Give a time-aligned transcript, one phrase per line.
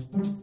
[0.00, 0.39] thank you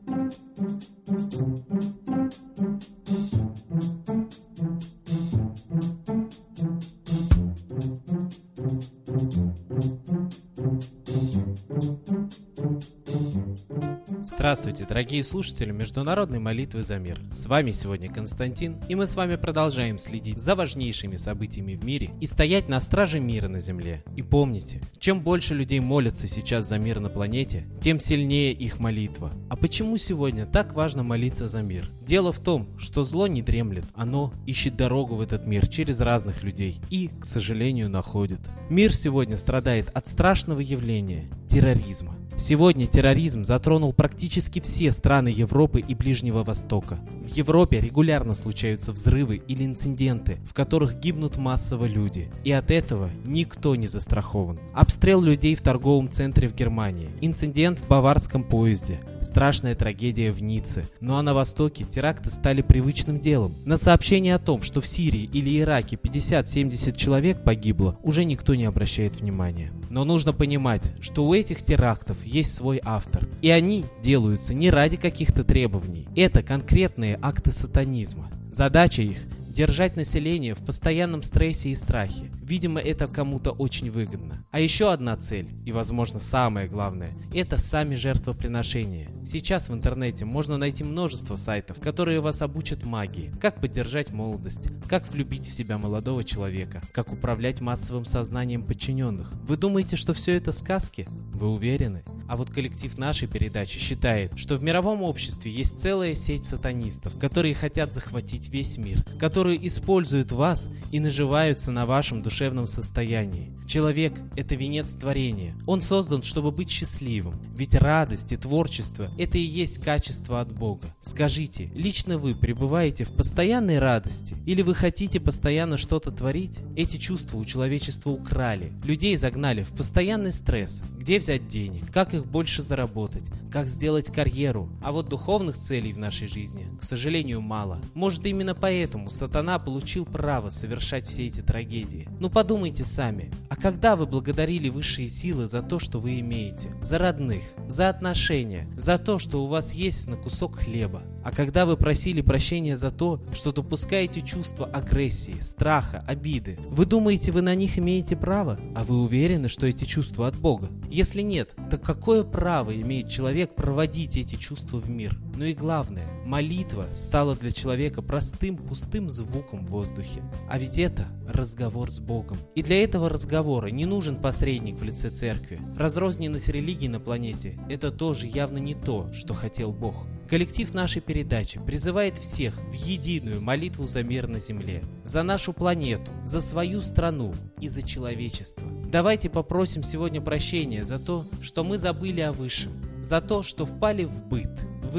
[14.37, 17.19] Здравствуйте, дорогие слушатели Международной молитвы за мир.
[17.31, 22.11] С вами сегодня Константин, и мы с вами продолжаем следить за важнейшими событиями в мире
[22.21, 24.03] и стоять на страже мира на Земле.
[24.15, 29.33] И помните, чем больше людей молятся сейчас за мир на планете, тем сильнее их молитва.
[29.49, 31.89] А почему сегодня так важно молиться за мир?
[32.05, 36.43] Дело в том, что зло не дремлет, оно ищет дорогу в этот мир через разных
[36.43, 38.41] людей и, к сожалению, находит.
[38.69, 42.16] Мир сегодня страдает от страшного явления– терроризма.
[42.39, 46.99] Сегодня терроризм затронул практически все страны Европы и Ближнего Востока.
[47.23, 52.29] В Европе регулярно случаются взрывы или инциденты, в которых гибнут массово люди.
[52.43, 54.59] И от этого никто не застрахован.
[54.73, 60.87] Обстрел людей в торговом центре в Германии, инцидент в баварском поезде, страшная трагедия в Ницце.
[61.01, 63.55] Ну а на Востоке теракты стали привычным делом.
[63.65, 68.65] На сообщение о том, что в Сирии или Ираке 50-70 человек погибло, уже никто не
[68.65, 69.71] обращает внимания.
[69.89, 73.27] Но нужно понимать, что у этих терактов есть свой автор.
[73.41, 76.07] И они делаются не ради каких-то требований.
[76.15, 78.29] Это конкретные акты сатанизма.
[78.51, 79.17] Задача их
[79.57, 82.29] держать население в постоянном стрессе и страхе.
[82.43, 84.45] Видимо, это кому-то очень выгодно.
[84.51, 89.09] А еще одна цель, и возможно самое главное, это сами жертвоприношения.
[89.25, 95.09] Сейчас в интернете можно найти множество сайтов, которые вас обучат магии, как поддержать молодость, как
[95.11, 99.33] влюбить в себя молодого человека, как управлять массовым сознанием подчиненных.
[99.41, 101.07] Вы думаете, что все это сказки?
[101.33, 102.03] Вы уверены?
[102.27, 107.53] А вот коллектив нашей передачи считает, что в мировом обществе есть целая сеть сатанистов, которые
[107.53, 113.55] хотят захватить весь мир, которые используют вас и наживаются на вашем душевном состоянии.
[113.67, 115.53] Человек– это венец творения.
[115.65, 117.39] Он создан, чтобы быть счастливым.
[117.55, 120.87] Ведь радость и творчество– это и есть качество от Бога.
[121.01, 124.35] Скажите, лично вы пребываете в постоянной радости?
[124.45, 126.59] Или вы хотите постоянно что-то творить?
[126.75, 128.71] Эти чувства у человечества украли.
[128.83, 130.81] Людей загнали в постоянный стресс.
[130.97, 131.91] Где взять денег?
[131.91, 133.23] Как больше заработать?
[133.51, 134.69] Как сделать карьеру?
[134.81, 137.79] А вот духовных целей в нашей жизни, к сожалению, мало.
[137.93, 142.07] Может именно поэтому сатана получил право совершать все эти трагедии.
[142.19, 146.69] Ну подумайте сами, а когда вы благодарили высшие силы за то, что вы имеете?
[146.81, 151.03] За родных, за отношения, за то, что у вас есть на кусок хлеба?
[151.27, 157.33] А когда вы просили прощения за то, что допускаете чувство агрессии, страха, обиды, вы думаете,
[157.33, 158.57] вы на них имеете право?
[158.73, 160.69] А вы уверены, что эти чувства от Бога?
[160.89, 165.19] Если нет, то какое право имеет человек проводить эти чувства в мир?
[165.37, 170.23] Ну и главное, молитва стала для человека простым пустым звуком в воздухе.
[170.49, 172.39] А ведь это разговор с Богом.
[172.55, 175.59] И для этого разговора не нужен посредник в лице церкви.
[175.77, 180.07] Разрозненность религий на планете– это тоже явно не то, что хотел Бог.
[180.27, 186.11] Коллектив нашей передачи призывает всех в единую молитву за мир на Земле, за нашу планету,
[186.23, 187.31] за свою страну
[187.61, 188.67] и за человечество.
[188.91, 194.03] Давайте попросим сегодня прощения за то, что мы забыли о Высшем, за то, что впали
[194.03, 194.49] в быт,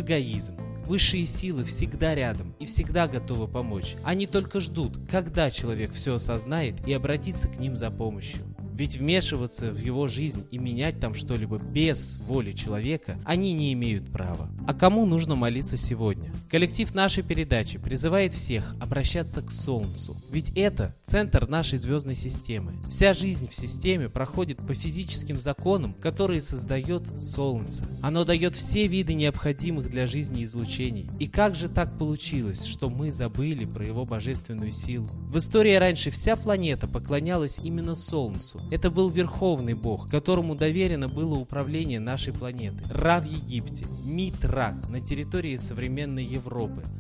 [0.00, 0.56] эгоизм.
[0.86, 3.96] Высшие силы всегда рядом и всегда готовы помочь.
[4.04, 8.42] Они только ждут, когда человек все осознает и обратится к ним за помощью.
[8.78, 14.10] Ведь вмешиваться в его жизнь и менять там что-либо без воли человека они не имеют
[14.12, 14.48] права.
[14.68, 16.32] А кому нужно молиться сегодня?
[16.50, 20.16] Коллектив нашей передачи призывает всех обращаться к Солнцу.
[20.30, 22.72] Ведь это центр нашей звездной системы.
[22.88, 27.86] Вся жизнь в системе проходит по физическим законам, которые создает Солнце.
[28.00, 31.06] Оно дает все виды необходимых для жизни излучений.
[31.18, 35.06] И как же так получилось, что мы забыли про его божественную силу?
[35.28, 38.58] В истории раньше вся планета поклонялась именно Солнцу.
[38.70, 42.78] Это был верховный бог, которому доверено было управление нашей планеты.
[42.88, 46.37] Ра в Египте, Митра на территории современной Европы,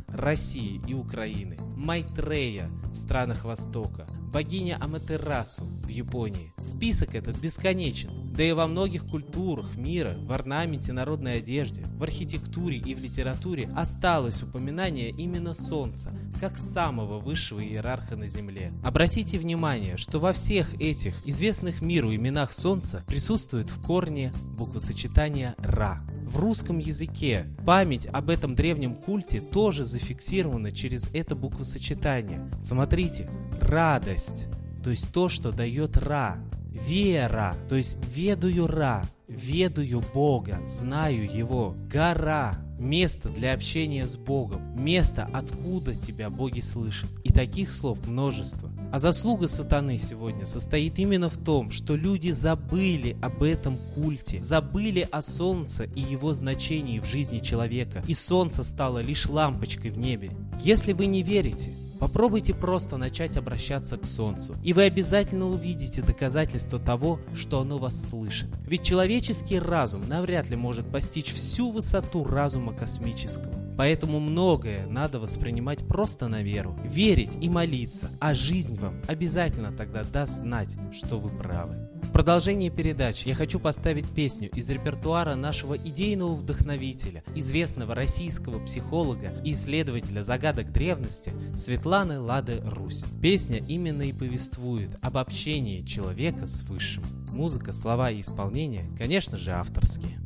[0.08, 6.52] России и Украины, Майтрея в странах Востока, богиня Аматерасу в Японии.
[6.58, 12.78] Список этот бесконечен, да и во многих культурах мира, в орнаменте, народной одежде, в архитектуре
[12.78, 18.72] и в литературе осталось упоминание именно Солнца, как самого высшего иерарха на Земле.
[18.82, 26.00] Обратите внимание, что во всех этих известных миру именах Солнца присутствует в корне буквосочетание Ра.
[26.28, 32.50] В русском языке память об этом древнем культе тоже зафиксирована через это буквосочетание.
[32.62, 33.30] Смотрите,
[33.62, 34.46] радость,
[34.84, 36.36] то есть то, что дает Ра.
[36.70, 41.74] Вера, то есть ведую Ра, ведую Бога, знаю Его.
[41.90, 47.08] Гора, место для общения с Богом, место, откуда тебя боги слышат.
[47.24, 48.70] И таких слов множество.
[48.90, 55.06] А заслуга сатаны сегодня состоит именно в том, что люди забыли об этом культе, забыли
[55.10, 60.30] о солнце и его значении в жизни человека, и солнце стало лишь лампочкой в небе.
[60.62, 66.78] Если вы не верите, Попробуйте просто начать обращаться к Солнцу, и вы обязательно увидите доказательство
[66.78, 68.48] того, что оно вас слышит.
[68.66, 73.67] Ведь человеческий разум навряд ли может постичь всю высоту разума космического.
[73.78, 80.02] Поэтому многое надо воспринимать просто на веру, верить и молиться, а жизнь вам обязательно тогда
[80.02, 81.88] даст знать, что вы правы.
[82.02, 89.30] В продолжении передач я хочу поставить песню из репертуара нашего идейного вдохновителя, известного российского психолога
[89.44, 93.04] и исследователя загадок древности Светланы Лады Русь.
[93.22, 97.04] Песня именно и повествует об общении человека с Высшим.
[97.30, 100.18] Музыка, слова и исполнение, конечно же, авторские.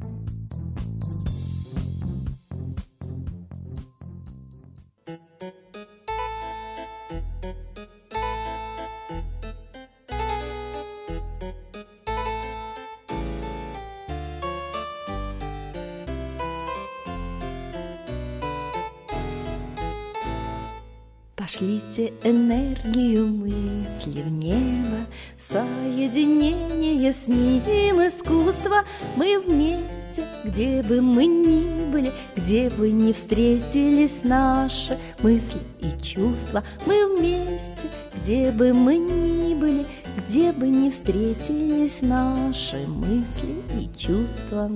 [21.43, 28.85] Пошлите энергию мысли в небо, Соединение с ним искусство.
[29.17, 36.63] Мы вместе, где бы мы ни были, Где бы ни встретились наши мысли и чувства.
[36.87, 37.89] Мы вместе,
[38.23, 39.85] где бы мы ни были,
[40.29, 44.71] Где бы ни встретились наши мысли и чувства.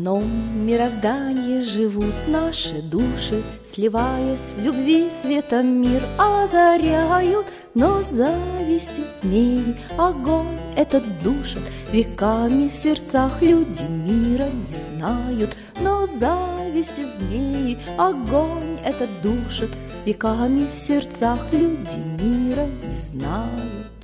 [0.00, 0.24] Одном
[0.66, 11.02] мироздании живут наши души, Сливаясь в любви светом мир озаряют, Но зависти змеи огонь этот
[11.22, 11.62] душит,
[11.92, 19.70] Веками в сердцах люди мира не знают, Но зависти змеи огонь этот душит,
[20.06, 23.99] Веками в сердцах люди мира не знают.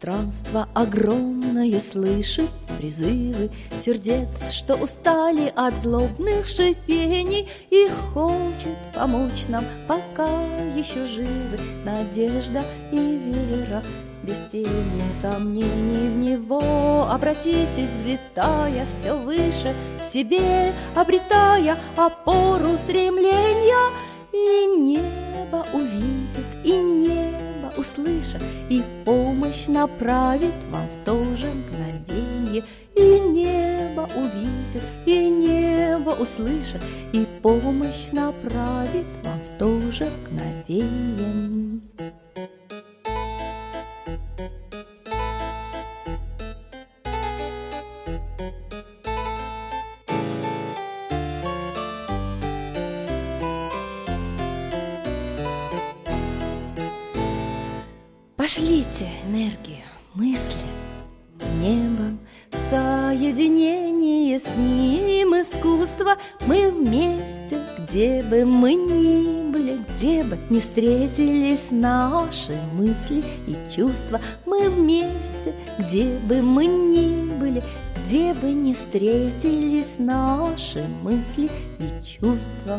[0.00, 2.48] Пространство огромное слышит
[2.78, 10.26] призывы Сердец, что устали от злобных шипений И хочет помочь нам, пока
[10.74, 12.62] еще живы Надежда
[12.92, 13.82] и вера.
[14.22, 23.92] Без тени сомнений в него Обратитесь, взлетая все выше в себе Обретая опору стремления
[24.32, 27.19] И небо увидит, и небо
[28.00, 32.64] услышит И помощь направит вам в то же мгновенье.
[32.96, 36.80] И небо увидит, и небо услышит
[37.12, 41.59] И помощь направит вам в то же мгновенье
[59.00, 60.52] Пошлите энергию, мысли
[61.58, 62.18] небом,
[62.68, 66.16] Соединение с ним искусство
[66.46, 74.20] Мы вместе, где бы мы ни были Где бы не встретились наши мысли и чувства.
[74.44, 77.62] Мы вместе, где бы мы ни были
[78.04, 82.78] Где бы не встретились наши мысли и чувства